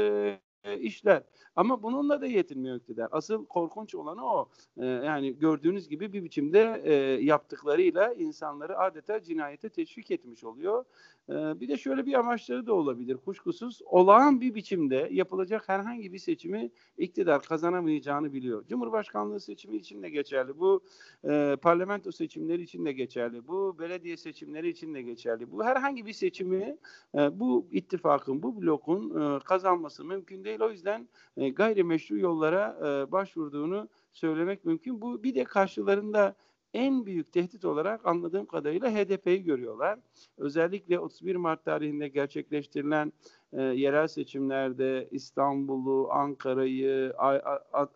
işler. 0.73 1.23
Ama 1.55 1.83
bununla 1.83 2.21
da 2.21 2.27
yetinmiyor 2.27 2.75
iktidar. 2.75 3.09
Asıl 3.11 3.45
korkunç 3.45 3.95
olanı 3.95 4.25
o. 4.25 4.49
E, 4.77 4.85
yani 4.85 5.39
gördüğünüz 5.39 5.89
gibi 5.89 6.13
bir 6.13 6.23
biçimde 6.23 6.81
e, 6.83 6.93
yaptıklarıyla 7.23 8.13
insanları 8.13 8.79
adeta 8.79 9.23
cinayete 9.23 9.69
teşvik 9.69 10.11
etmiş 10.11 10.43
oluyor. 10.43 10.85
E, 11.29 11.33
bir 11.33 11.67
de 11.67 11.77
şöyle 11.77 12.05
bir 12.05 12.13
amaçları 12.13 12.67
da 12.67 12.73
olabilir. 12.73 13.17
Kuşkusuz 13.17 13.81
olağan 13.85 14.41
bir 14.41 14.55
biçimde 14.55 15.09
yapılacak 15.11 15.69
herhangi 15.69 16.13
bir 16.13 16.19
seçimi 16.19 16.71
iktidar 16.97 17.41
kazanamayacağını 17.41 18.33
biliyor. 18.33 18.67
Cumhurbaşkanlığı 18.67 19.39
seçimi 19.39 19.77
için 19.77 20.03
de 20.03 20.09
geçerli. 20.09 20.59
Bu 20.59 20.83
e, 21.29 21.57
parlamento 21.61 22.11
seçimleri 22.11 22.61
için 22.61 22.85
de 22.85 22.91
geçerli. 22.91 23.47
Bu 23.47 23.75
belediye 23.79 24.17
seçimleri 24.17 24.69
için 24.69 24.93
de 24.93 25.01
geçerli. 25.01 25.51
Bu 25.51 25.63
herhangi 25.63 26.05
bir 26.05 26.13
seçimi 26.13 26.77
e, 27.15 27.39
bu 27.39 27.67
ittifakın, 27.71 28.43
bu 28.43 28.61
blokun 28.61 29.21
e, 29.21 29.39
kazanması 29.39 30.05
mümkün 30.05 30.43
değil. 30.43 30.54
O 30.61 30.71
yüzden 30.71 31.07
e, 31.37 31.49
gayrimeşru 31.49 32.17
yollara 32.17 32.77
e, 32.79 33.11
başvurduğunu 33.11 33.89
söylemek 34.13 34.65
mümkün. 34.65 35.01
Bu 35.01 35.23
bir 35.23 35.35
de 35.35 35.43
karşılarında 35.43 36.35
en 36.75 37.05
büyük 37.05 37.33
tehdit 37.33 37.65
olarak 37.65 38.05
anladığım 38.05 38.45
kadarıyla 38.45 38.91
HDP'yi 38.91 39.43
görüyorlar. 39.43 39.99
Özellikle 40.37 40.99
31 40.99 41.35
Mart 41.35 41.65
tarihinde 41.65 42.07
gerçekleştirilen 42.07 43.13
e, 43.53 43.61
yerel 43.61 44.07
seçimlerde 44.07 45.07
İstanbul'u, 45.11 46.07
Ankara'yı, 46.11 47.13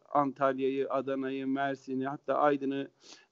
Antalya'yı, 0.09 0.89
Adana'yı, 0.89 1.47
Mersin'i 1.47 2.07
hatta 2.07 2.33
Aydın'ı 2.33 2.87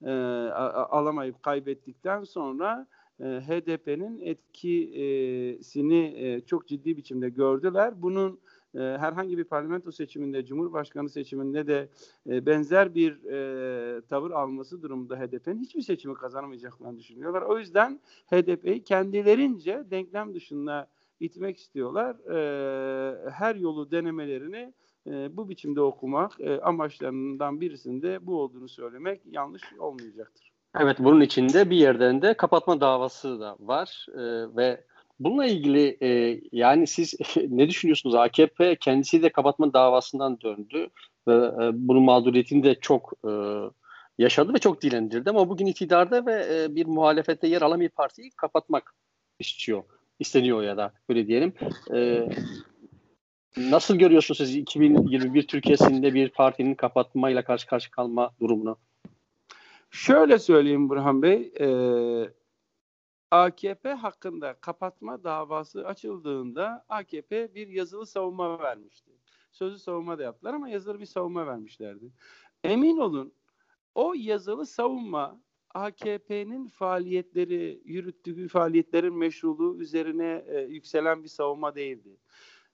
e, 0.06 0.12
alamayıp 0.12 1.44
kaybettikten 1.44 2.24
sonra 2.24 2.88
e, 3.20 3.24
HDP'nin 3.24 4.20
etkisini 4.20 6.14
e, 6.18 6.42
çok 6.42 6.68
ciddi 6.68 6.98
biçimde 6.98 7.30
gördüler. 7.30 8.02
Bunun 8.02 8.40
e, 8.76 8.80
herhangi 8.80 9.38
bir 9.38 9.44
parlamento 9.44 9.92
seçiminde, 9.92 10.46
cumhurbaşkanı 10.46 11.10
seçiminde 11.10 11.68
de 11.68 11.90
e, 12.30 12.46
benzer 12.46 12.96
bir 12.96 13.24
e, 13.24 14.02
tavır 14.02 14.32
alması 14.32 14.82
durumunda 14.82 15.20
HDP'nin 15.20 15.60
hiçbir 15.60 15.82
seçimi 15.82 16.14
kazanamayacaklarını 16.16 16.98
düşünüyorlar. 16.98 17.42
O 17.42 17.60
yüzden 17.60 18.00
HDP'yi 18.32 18.84
kendilerince 18.84 19.84
denklem 19.92 20.34
dışında 20.36 20.88
itmek 21.20 21.58
istiyorlar. 21.58 22.16
E, 22.30 23.32
her 23.32 23.56
yolu 23.56 23.92
denemelerini 23.92 24.74
e, 25.08 25.38
bu 25.38 25.50
biçimde 25.50 25.82
okumak 25.82 26.32
amaçlarından 26.62 27.62
birisinde 27.62 28.28
bu 28.28 28.42
olduğunu 28.42 28.70
söylemek 28.70 29.22
yanlış 29.26 29.64
olmayacaktır. 29.80 30.52
Evet 30.80 30.98
bunun 31.00 31.22
içinde 31.22 31.70
bir 31.70 31.76
yerden 31.76 32.22
de 32.22 32.34
kapatma 32.34 32.82
davası 32.82 33.40
da 33.40 33.56
var 33.60 34.06
e, 34.14 34.56
ve 34.56 34.84
bununla 35.20 35.46
ilgili 35.46 35.98
e, 36.02 36.42
yani 36.52 36.88
siz 36.88 37.14
ne 37.50 37.70
düşünüyorsunuz? 37.70 38.16
AKP 38.16 38.76
kendisi 38.76 39.24
de 39.24 39.30
kapatma 39.30 39.74
davasından 39.74 40.42
döndü 40.42 40.90
ve 41.28 41.34
e, 41.34 41.70
bunun 41.74 42.04
mağduriyetini 42.04 42.64
de 42.64 42.76
çok 42.76 43.14
e, 43.28 43.32
yaşadı 44.18 44.54
ve 44.54 44.58
çok 44.58 44.82
dilendirdi 44.82 45.30
ama 45.30 45.50
bugün 45.50 45.66
iktidarda 45.66 46.26
ve 46.26 46.46
e, 46.52 46.76
bir 46.76 46.86
muhalefette 46.86 47.48
yer 47.48 47.62
alan 47.62 47.80
bir 47.80 47.90
partiyi 47.90 48.32
kapatmak 48.32 48.94
istiyor, 49.40 49.84
isteniyor 50.20 50.64
ya 50.64 50.78
da 50.78 50.94
böyle 51.10 51.28
diyelim. 51.28 51.54
E, 51.94 52.30
nasıl 53.58 53.96
görüyorsunuz 53.96 54.38
siz 54.38 54.56
2021 54.56 55.48
Türkiye'sinde 55.48 56.14
bir 56.14 56.30
partinin 56.30 56.76
kapatmayla 56.76 57.44
karşı 57.44 57.68
karşı 57.68 57.92
kalma 57.92 58.32
durumunu? 58.40 58.78
Şöyle 59.92 60.40
söyleyeyim 60.40 60.90
Burhan 60.90 61.22
Bey, 61.22 61.52
e, 61.60 61.68
AKP 63.32 63.94
hakkında 63.94 64.54
kapatma 64.54 65.24
davası 65.24 65.88
açıldığında 65.88 66.86
AKP 66.90 67.56
bir 67.56 67.68
yazılı 67.68 68.06
savunma 68.06 68.60
vermişti. 68.60 69.12
Sözlü 69.52 69.80
savunma 69.80 70.18
da 70.18 70.24
yaptılar 70.24 70.54
ama 70.54 70.70
yazılı 70.70 71.00
bir 71.00 71.06
savunma 71.06 71.48
vermişlerdi. 71.48 72.12
Emin 72.64 72.98
olun 72.98 73.34
o 73.96 74.14
yazılı 74.18 74.66
savunma 74.66 75.42
AKP'nin 75.74 76.68
faaliyetleri, 76.68 77.82
yürüttüğü 77.86 78.48
faaliyetlerin 78.48 79.18
meşruluğu 79.18 79.82
üzerine 79.82 80.46
e, 80.48 80.60
yükselen 80.62 81.24
bir 81.24 81.30
savunma 81.30 81.76
değildi. 81.76 82.18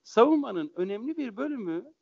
Savunmanın 0.02 0.72
önemli 0.76 1.16
bir 1.16 1.36
bölümü 1.36 1.92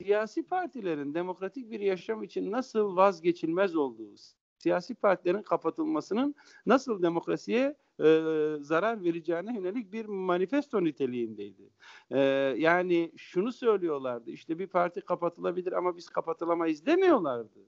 siyasi 0.00 0.46
partilerin 0.46 1.14
demokratik 1.14 1.70
bir 1.70 1.80
yaşam 1.80 2.22
için 2.22 2.50
nasıl 2.52 2.96
vazgeçilmez 2.96 3.76
olduğu, 3.76 4.14
siyasi 4.62 4.94
partilerin 4.94 5.42
kapatılmasının 5.42 6.34
nasıl 6.66 7.02
demokrasiye 7.02 7.76
e, 8.00 8.22
zarar 8.60 9.04
vereceğine 9.04 9.54
yönelik 9.56 9.92
bir 9.92 10.06
manifesto 10.06 10.84
niteliğindeydi. 10.84 11.70
E, 12.10 12.18
yani 12.58 13.12
şunu 13.16 13.52
söylüyorlardı 13.52 14.30
işte 14.30 14.58
bir 14.58 14.66
parti 14.66 15.00
kapatılabilir 15.00 15.72
ama 15.72 15.96
biz 15.96 16.08
kapatılamayız 16.08 16.86
demiyorlardı. 16.86 17.58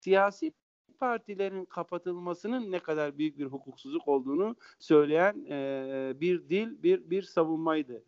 Siyasi 0.00 0.52
partilerin 0.98 1.64
kapatılmasının 1.64 2.72
ne 2.72 2.78
kadar 2.78 3.18
büyük 3.18 3.38
bir 3.38 3.46
hukuksuzluk 3.46 4.08
olduğunu 4.08 4.56
söyleyen 4.78 5.46
e, 5.50 6.12
bir 6.20 6.48
dil, 6.48 6.82
bir 6.82 7.10
bir 7.10 7.22
savunmaydı. 7.22 8.04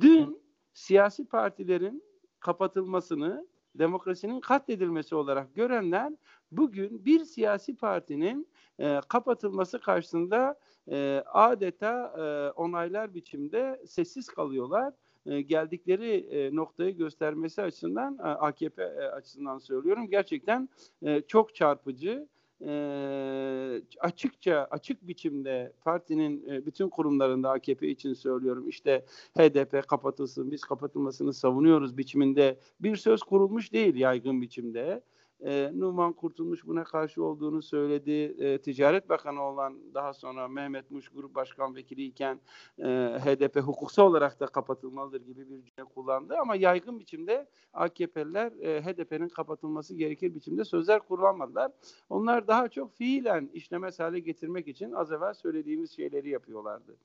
Dün 0.00 0.42
siyasi 0.72 1.28
partilerin 1.28 2.02
kapatılmasını 2.40 3.46
demokrasinin 3.78 4.40
katledilmesi 4.40 5.14
olarak 5.14 5.54
görenler 5.54 6.12
bugün 6.52 7.04
bir 7.04 7.24
siyasi 7.24 7.76
partinin 7.76 8.48
e, 8.78 9.00
kapatılması 9.08 9.80
karşısında 9.80 10.58
e, 10.90 11.22
adeta 11.26 12.14
e, 12.18 12.50
onaylar 12.50 13.14
biçimde 13.14 13.82
sessiz 13.86 14.26
kalıyorlar. 14.26 14.94
E, 15.26 15.40
geldikleri 15.42 16.10
e, 16.10 16.56
noktayı 16.56 16.96
göstermesi 16.96 17.62
açısından 17.62 18.18
e, 18.18 18.22
AKP 18.22 18.82
e, 18.82 18.86
açısından 18.86 19.58
söylüyorum 19.58 20.10
gerçekten 20.10 20.68
e, 21.02 21.20
çok 21.20 21.54
çarpıcı 21.54 22.26
e, 22.60 23.82
açıkça 24.00 24.68
açık 24.70 25.08
biçimde 25.08 25.72
partinin 25.84 26.48
e, 26.48 26.66
bütün 26.66 26.88
kurumlarında 26.88 27.50
AKP 27.50 27.88
için 27.88 28.12
söylüyorum 28.12 28.68
işte 28.68 29.04
HDP 29.38 29.88
kapatılsın 29.88 30.50
biz 30.50 30.60
kapatılmasını 30.60 31.32
savunuyoruz 31.32 31.98
biçiminde 31.98 32.58
bir 32.80 32.96
söz 32.96 33.22
kurulmuş 33.22 33.72
değil 33.72 33.94
yaygın 33.94 34.42
biçimde. 34.42 35.02
E, 35.44 35.70
Numan 35.74 36.12
Kurtulmuş 36.12 36.66
buna 36.66 36.84
karşı 36.84 37.24
olduğunu 37.24 37.62
söyledi. 37.62 38.34
E, 38.38 38.58
Ticaret 38.58 39.08
Bakanı 39.08 39.42
olan 39.42 39.94
daha 39.94 40.12
sonra 40.12 40.48
Mehmet 40.48 40.90
Muş 40.90 41.08
Grup 41.08 41.34
Başkan 41.34 41.74
Vekili 41.74 42.04
iken 42.04 42.40
e, 42.78 42.84
HDP 43.24 43.56
hukuksal 43.56 44.06
olarak 44.06 44.40
da 44.40 44.46
kapatılmalıdır 44.46 45.20
gibi 45.20 45.50
bir 45.50 45.62
cümle 45.62 45.84
kullandı. 45.94 46.34
Ama 46.40 46.56
yaygın 46.56 47.00
biçimde 47.00 47.48
AKP'liler 47.72 48.52
e, 48.52 48.82
HDP'nin 48.82 49.28
kapatılması 49.28 49.94
gerekir 49.94 50.34
biçimde 50.34 50.64
sözler 50.64 51.00
kullanmadılar. 51.00 51.72
Onlar 52.08 52.48
daha 52.48 52.68
çok 52.68 52.96
fiilen 52.96 53.50
işlemez 53.52 53.98
hale 53.98 54.18
getirmek 54.18 54.68
için 54.68 54.92
az 54.92 55.12
evvel 55.12 55.34
söylediğimiz 55.34 55.96
şeyleri 55.96 56.30
yapıyorlardı. 56.30 56.96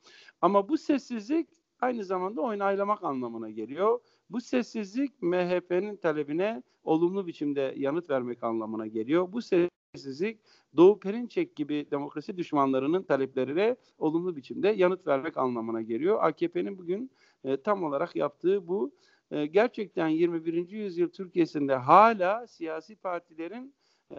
Ama 0.41 0.69
bu 0.69 0.77
sessizlik 0.77 1.47
aynı 1.81 2.03
zamanda 2.03 2.41
oynaylamak 2.41 3.03
anlamına 3.03 3.50
geliyor. 3.50 4.00
Bu 4.31 4.41
sessizlik 4.41 5.21
MHP'nin 5.21 5.95
talebine 5.95 6.63
olumlu 6.83 7.27
biçimde 7.27 7.73
yanıt 7.77 8.09
vermek 8.09 8.43
anlamına 8.43 8.88
geliyor. 8.88 9.31
Bu 9.31 9.41
sessizlik 9.41 10.39
Doğu 10.77 11.00
Perinçek 11.00 11.55
gibi 11.55 11.88
demokrasi 11.91 12.38
düşmanlarının 12.38 13.03
taleplerine 13.03 13.75
olumlu 13.97 14.35
biçimde 14.35 14.67
yanıt 14.69 15.07
vermek 15.07 15.38
anlamına 15.38 15.81
geliyor. 15.81 16.17
AKP'nin 16.21 16.77
bugün 16.77 17.11
e, 17.43 17.57
tam 17.57 17.83
olarak 17.83 18.15
yaptığı 18.15 18.67
bu. 18.67 18.91
E, 19.31 19.45
gerçekten 19.45 20.07
21. 20.07 20.69
yüzyıl 20.69 21.09
Türkiye'sinde 21.09 21.75
hala 21.75 22.47
siyasi 22.47 22.95
partilerin 22.95 23.73
e, 24.11 24.15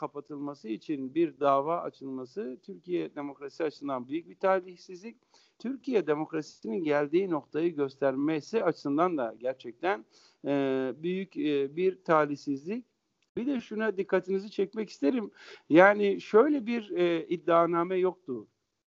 kapatılması 0.00 0.68
için 0.68 1.14
bir 1.14 1.40
dava 1.40 1.80
açılması 1.80 2.58
Türkiye 2.62 3.14
demokrasi 3.14 3.64
açısından 3.64 4.08
büyük 4.08 4.28
bir 4.28 4.38
talihsizlik. 4.38 5.16
Türkiye 5.58 6.06
demokrasisinin 6.06 6.84
geldiği 6.84 7.30
noktayı 7.30 7.76
göstermesi 7.76 8.64
açısından 8.64 9.18
da 9.18 9.34
gerçekten 9.38 10.04
e, 10.44 10.50
büyük 10.96 11.36
e, 11.36 11.76
bir 11.76 12.04
talihsizlik. 12.04 12.84
Bir 13.36 13.46
de 13.46 13.60
şuna 13.60 13.96
dikkatinizi 13.96 14.50
çekmek 14.50 14.90
isterim. 14.90 15.30
Yani 15.68 16.20
şöyle 16.20 16.66
bir 16.66 16.90
e, 16.90 17.26
iddianame 17.26 17.96
yoktu 17.96 18.46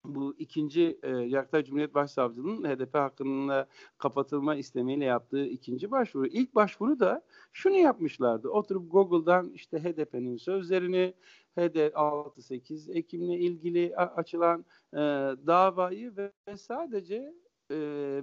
bu 0.04 0.34
ikinci 0.38 0.98
e, 1.02 1.10
Yargıtay 1.10 1.64
Cumhuriyet 1.64 1.94
Başsavcılığı'nın 1.94 2.68
HDP 2.68 2.94
hakkında 2.94 3.68
kapatılma 3.98 4.54
istemiyle 4.54 5.04
yaptığı 5.04 5.46
ikinci 5.46 5.90
başvuru. 5.90 6.26
İlk 6.26 6.54
başvuru 6.54 7.00
da 7.00 7.22
şunu 7.52 7.76
yapmışlardı. 7.76 8.48
Oturup 8.48 8.92
Google'dan 8.92 9.50
işte 9.54 9.78
HDP'nin 9.78 10.36
sözlerini, 10.36 11.14
HD 11.56 11.76
6-8 11.92 12.92
Ekim'le 12.92 13.32
ilgili 13.32 13.96
açılan 13.96 14.64
e, 14.92 14.98
davayı 15.46 16.16
ve, 16.16 16.32
sadece 16.56 17.34
e, 17.70 17.74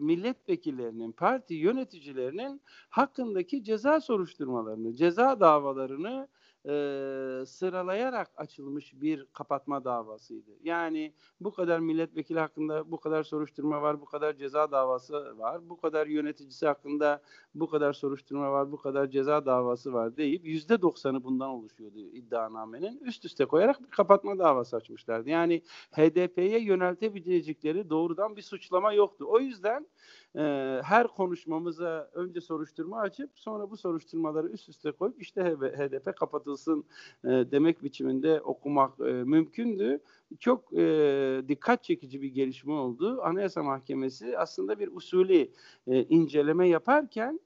milletvekillerinin, 0.02 1.12
parti 1.12 1.54
yöneticilerinin 1.54 2.62
hakkındaki 2.90 3.64
ceza 3.64 4.02
soruşturmalarını, 4.02 4.96
ceza 4.96 5.40
davalarını 5.40 6.28
e, 6.68 7.46
sıralayarak 7.46 8.32
açılmış 8.38 8.94
bir 9.02 9.26
kapatma 9.34 9.84
davasıydı. 9.84 10.52
Yani 10.64 11.14
bu 11.40 11.52
kadar 11.52 11.80
milletvekili 11.80 12.40
hakkında 12.40 12.92
bu 12.92 13.00
kadar 13.00 13.24
soruşturma 13.24 13.82
var, 13.82 14.02
bu 14.02 14.06
kadar 14.06 14.34
ceza 14.34 14.72
davası 14.72 15.38
var, 15.38 15.70
bu 15.70 15.78
kadar 15.78 16.08
yöneticisi 16.08 16.68
hakkında 16.68 17.22
bu 17.56 17.70
kadar 17.70 17.94
soruşturma 17.94 18.52
var, 18.52 18.72
bu 18.72 18.78
kadar 18.78 19.08
ceza 19.08 19.46
davası 19.46 19.94
var 19.94 20.18
deyip 20.18 20.46
yüzde 20.46 20.82
doksanı 20.82 21.24
bundan 21.24 21.50
oluşuyordu 21.50 22.00
iddianamenin. 22.00 23.00
Üst 23.00 23.26
üste 23.26 23.46
koyarak 23.46 23.84
bir 23.84 23.90
kapatma 23.90 24.40
davası 24.40 24.76
açmışlardı. 24.76 25.30
Yani 25.30 25.62
HDP'ye 25.92 26.60
yöneltebilecekleri 26.60 27.90
doğrudan 27.90 28.36
bir 28.36 28.42
suçlama 28.42 28.94
yoktu. 28.94 29.26
O 29.28 29.40
yüzden 29.40 29.88
e, 30.36 30.42
her 30.84 31.08
konuşmamıza 31.08 32.10
önce 32.14 32.42
soruşturma 32.42 33.00
açıp 33.00 33.30
sonra 33.36 33.70
bu 33.70 33.78
soruşturmaları 33.78 34.48
üst 34.48 34.70
üste 34.70 34.92
koyup 34.92 35.22
işte 35.22 35.44
HDP 35.78 36.16
kapatılsın 36.16 36.86
e, 37.24 37.28
demek 37.28 37.84
biçiminde 37.84 38.42
okumak 38.42 39.00
e, 39.00 39.04
mümkündü. 39.04 40.00
Çok 40.40 40.74
e, 40.74 41.42
dikkat 41.48 41.84
çekici 41.84 42.22
bir 42.22 42.30
gelişme 42.30 42.74
oldu. 42.74 43.22
Anayasa 43.24 43.64
Mahkemesi 43.64 44.38
aslında 44.38 44.80
bir 44.80 44.90
usulü 44.96 45.52
inceleme 45.88 46.68
yaparken 46.68 47.40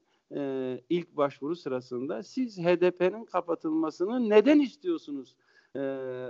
ilk 0.90 1.16
başvuru 1.16 1.56
sırasında 1.56 2.22
siz 2.22 2.58
HDP'nin 2.58 3.24
kapatılmasını 3.24 4.28
neden 4.28 4.60
istiyorsunuz? 4.60 5.36
E, 5.76 5.80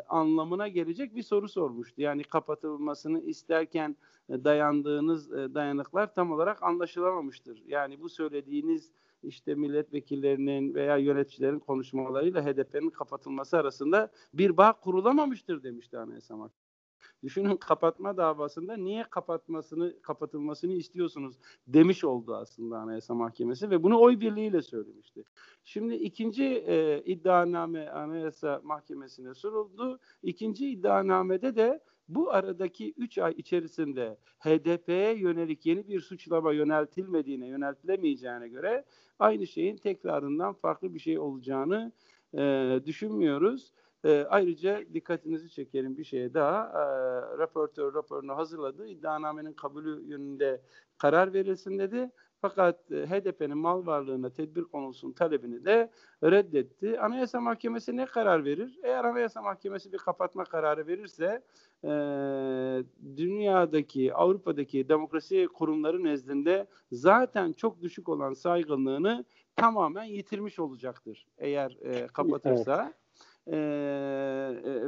anlamına 0.08 0.68
gelecek 0.68 1.16
bir 1.16 1.22
soru 1.22 1.49
sormuştu. 1.49 2.02
Yani 2.02 2.25
kapatılmasını 2.25 3.20
isterken 3.20 3.96
e, 4.28 4.44
dayandığınız 4.44 5.32
e, 5.32 5.54
dayanıklar 5.54 6.14
tam 6.14 6.32
olarak 6.32 6.62
anlaşılamamıştır. 6.62 7.62
Yani 7.66 8.00
bu 8.00 8.08
söylediğiniz 8.08 8.90
işte 9.22 9.54
milletvekillerinin 9.54 10.75
veya 10.75 10.96
yöneticilerin 10.96 11.58
konuşmalarıyla 11.58 12.44
HDP'nin 12.44 12.90
kapatılması 12.90 13.58
arasında 13.58 14.11
bir 14.34 14.56
bağ 14.56 14.72
kurulamamıştır 14.72 15.62
demişti 15.62 15.99
Anayasa 15.99 16.37
Mahkemesi. 16.37 16.72
Düşünün 17.23 17.57
kapatma 17.57 18.17
davasında 18.17 18.76
niye 18.76 19.05
kapatmasını 19.11 20.02
kapatılmasını 20.02 20.73
istiyorsunuz 20.73 21.37
demiş 21.67 22.05
oldu 22.05 22.37
aslında 22.37 22.79
Anayasa 22.79 23.14
Mahkemesi 23.14 23.71
ve 23.71 23.83
bunu 23.83 24.00
oy 24.00 24.21
birliğiyle 24.21 24.62
söylemişti. 24.62 25.25
Şimdi 25.64 25.95
ikinci 25.95 26.45
e, 26.45 27.02
iddianame 27.05 27.88
Anayasa 27.88 28.61
Mahkemesi'ne 28.64 29.35
soruldu. 29.35 30.00
İkinci 30.23 30.71
iddianamede 30.71 31.57
de 31.57 31.81
bu 32.09 32.31
aradaki 32.31 32.93
3 32.97 33.19
ay 33.19 33.35
içerisinde 33.37 34.17
HDP'ye 34.38 35.19
yönelik 35.19 35.67
yeni 35.67 35.88
bir 35.88 36.00
suçlama 36.00 36.52
yöneltilmediğine, 36.52 37.47
yöneltilemeyeceğine 37.47 38.49
göre 38.49 38.85
aynı 39.19 39.47
şeyin 39.47 39.76
tekrarından 39.76 40.55
farklı 40.55 40.95
bir 40.95 40.99
şey 40.99 41.19
olacağını 41.19 41.93
e, 42.35 42.81
düşünmüyoruz. 42.87 43.73
E, 44.04 44.26
ayrıca 44.30 44.82
dikkatinizi 44.94 45.50
çekerim 45.50 45.97
bir 45.97 46.04
şeye 46.04 46.35
daha. 46.35 46.64
E, 46.64 46.82
raportör 47.38 47.94
raporunu 47.94 48.37
hazırladı. 48.37 48.88
İddianamenin 48.88 49.52
kabulü 49.52 50.11
yönünde 50.11 50.61
karar 50.99 51.32
verilsin 51.32 51.78
dedi. 51.78 52.11
Fakat 52.40 52.92
e, 52.92 53.06
HDP'nin 53.06 53.59
mal 53.59 53.87
varlığına 53.87 54.30
tedbir 54.30 54.62
konulsun 54.62 55.12
talebini 55.12 55.64
de 55.64 55.90
reddetti. 56.25 57.00
Anayasa 57.00 57.40
Mahkemesi 57.40 57.97
ne 57.97 58.06
karar 58.06 58.44
verir? 58.44 58.78
Eğer 58.82 59.04
Anayasa 59.04 59.42
Mahkemesi 59.42 59.92
bir 59.92 59.99
kapatma 59.99 60.44
kararı 60.44 60.87
verirse 60.87 61.42
e, 61.85 61.90
dünyadaki, 63.16 64.14
Avrupa'daki 64.14 64.88
demokrasi 64.88 65.49
kurumları 65.54 66.04
nezdinde 66.04 66.66
zaten 66.92 67.52
çok 67.52 67.82
düşük 67.82 68.09
olan 68.09 68.32
saygınlığını 68.32 69.25
tamamen 69.56 70.04
yitirmiş 70.04 70.59
olacaktır. 70.59 71.26
Eğer 71.38 71.78
e, 71.82 72.06
kapatırsa. 72.06 72.82
Evet 72.85 73.01
e, 73.46 73.56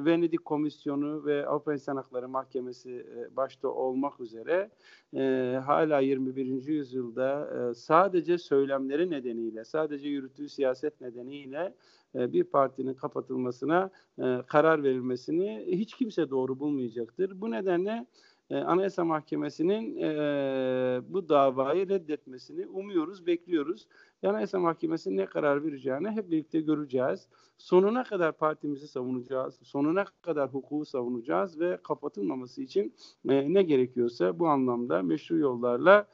Venedik 0.04 0.44
Komisyonu 0.44 1.24
ve 1.24 1.46
Avrupa 1.46 1.72
İnsan 1.72 1.96
Hakları 1.96 2.28
Mahkemesi 2.28 2.90
e, 2.90 3.36
başta 3.36 3.68
olmak 3.68 4.20
üzere 4.20 4.70
e, 5.16 5.20
hala 5.66 6.00
21. 6.00 6.66
yüzyılda 6.66 7.50
e, 7.70 7.74
sadece 7.74 8.38
söylemleri 8.38 9.10
nedeniyle, 9.10 9.64
sadece 9.64 10.08
yürüttüğü 10.08 10.48
siyaset 10.48 11.00
nedeniyle 11.00 11.74
e, 12.14 12.32
bir 12.32 12.44
partinin 12.44 12.94
kapatılmasına 12.94 13.90
e, 14.18 14.42
karar 14.46 14.82
verilmesini 14.82 15.64
hiç 15.66 15.94
kimse 15.94 16.30
doğru 16.30 16.58
bulmayacaktır. 16.58 17.40
Bu 17.40 17.50
nedenle 17.50 18.06
e, 18.50 18.56
Anayasa 18.56 19.04
Mahkemesi'nin 19.04 19.96
e, 19.96 21.00
bu 21.08 21.28
davayı 21.28 21.88
reddetmesini 21.88 22.66
umuyoruz, 22.66 23.26
bekliyoruz. 23.26 23.88
Anayasa 24.28 24.58
Mahkemesi 24.58 25.16
ne 25.16 25.26
karar 25.26 25.64
vereceğini 25.64 26.10
hep 26.10 26.30
birlikte 26.30 26.60
göreceğiz. 26.60 27.28
Sonuna 27.58 28.04
kadar 28.04 28.32
partimizi 28.32 28.88
savunacağız, 28.88 29.58
sonuna 29.62 30.04
kadar 30.22 30.54
hukuku 30.54 30.84
savunacağız 30.84 31.60
ve 31.60 31.78
kapatılmaması 31.82 32.62
için 32.62 32.94
e, 33.28 33.54
ne 33.54 33.62
gerekiyorsa 33.62 34.38
bu 34.38 34.48
anlamda 34.48 35.02
meşru 35.02 35.38
yollarla 35.38 36.08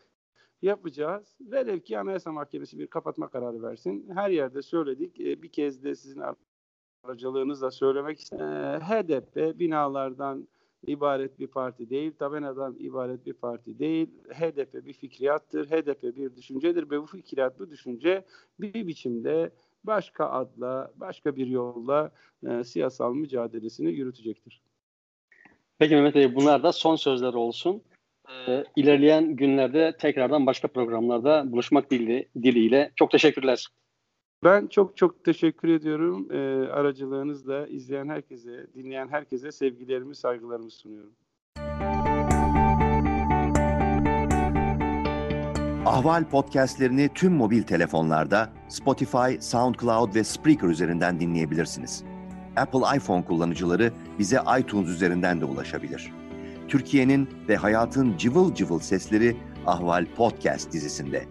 yapacağız. 0.63 1.37
Velev 1.41 1.81
ki 1.81 1.99
Anayasa 1.99 2.33
Mahkemesi 2.33 2.79
bir 2.79 2.87
kapatma 2.87 3.29
kararı 3.29 3.63
versin. 3.63 4.11
Her 4.15 4.31
yerde 4.31 4.63
söyledik. 4.63 5.21
E, 5.21 5.43
bir 5.43 5.49
kez 5.49 5.85
de 5.85 5.95
sizin 5.95 6.23
aracılığınızla 7.03 7.71
söylemek 7.71 8.21
istedim. 8.21 8.47
E, 8.47 8.79
HDP 8.79 9.59
binalardan 9.59 10.49
ibaret 10.87 11.39
bir 11.39 11.47
parti 11.47 11.91
değil, 11.91 12.13
Tabena'dan 12.19 12.77
ibaret 12.79 13.27
bir 13.27 13.33
parti 13.33 13.79
değil. 13.79 14.11
HDP 14.29 14.87
bir 14.87 14.93
fikriyattır, 14.93 15.67
HDP 15.67 16.03
bir 16.03 16.37
düşüncedir 16.37 16.91
ve 16.91 17.03
bu 17.03 17.07
fikriyat, 17.07 17.59
bu 17.59 17.71
düşünce 17.71 18.25
bir 18.61 18.87
biçimde 18.87 19.51
başka 19.85 20.31
adla, 20.31 20.93
başka 20.97 21.37
bir 21.37 21.47
yolla 21.47 22.13
e, 22.47 22.65
siyasal 22.65 23.15
mücadelesini 23.15 23.93
yürütecektir. 23.93 24.61
Peki 25.79 25.95
Mehmet 25.95 26.15
Bey 26.15 26.35
bunlar 26.35 26.63
da 26.63 26.73
son 26.73 26.97
sözler 26.97 27.35
olsun. 27.35 27.83
Ee, 28.49 28.65
ilerleyen 28.77 29.37
günlerde 29.37 29.97
tekrardan 29.99 30.47
başka 30.47 30.69
programlarda 30.69 31.53
buluşmak 31.53 31.91
dili, 31.91 32.29
diliyle. 32.43 32.93
Çok 32.97 33.11
teşekkürler. 33.11 33.67
Ben 34.45 34.67
çok 34.67 34.97
çok 34.97 35.25
teşekkür 35.25 35.69
ediyorum. 35.69 36.33
E, 36.33 36.69
aracılığınızla 36.69 37.67
izleyen 37.67 38.09
herkese, 38.09 38.67
dinleyen 38.75 39.09
herkese 39.09 39.53
sevgilerimi, 39.53 40.15
saygılarımı 40.15 40.71
sunuyorum. 40.71 41.13
Ahval 45.87 46.25
podcastlerini 46.31 47.11
tüm 47.15 47.33
mobil 47.33 47.63
telefonlarda 47.63 48.53
Spotify, 48.69 49.41
SoundCloud 49.41 50.15
ve 50.15 50.25
Spreaker 50.25 50.69
üzerinden 50.69 51.21
dinleyebilirsiniz. 51.21 52.05
Apple 52.57 52.97
iPhone 52.97 53.25
kullanıcıları 53.25 53.93
bize 54.19 54.39
iTunes 54.61 54.89
üzerinden 54.89 55.41
de 55.41 55.45
ulaşabilir. 55.45 56.13
Türkiye'nin 56.69 57.29
ve 57.49 57.57
hayatın 57.57 58.17
cıvıl 58.17 58.55
cıvıl 58.55 58.79
sesleri 58.79 59.37
Ahval 59.67 60.07
Podcast 60.17 60.73
dizisinde. 60.73 61.25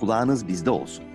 Kulağınız 0.00 0.48
bizde 0.48 0.70
olsun. 0.70 1.09